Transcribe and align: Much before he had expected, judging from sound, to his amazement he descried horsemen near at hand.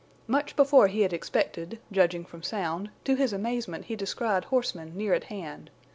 Much 0.25 0.55
before 0.55 0.87
he 0.87 1.01
had 1.01 1.13
expected, 1.13 1.77
judging 1.91 2.25
from 2.25 2.41
sound, 2.41 2.89
to 3.03 3.13
his 3.13 3.33
amazement 3.33 3.85
he 3.85 3.95
descried 3.95 4.45
horsemen 4.45 4.97
near 4.97 5.13
at 5.13 5.25
hand. 5.25 5.69